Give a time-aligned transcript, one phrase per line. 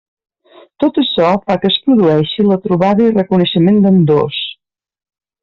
[0.83, 4.43] Tot açò fa que es produeixi la trobada i reconeixement d'ambdós.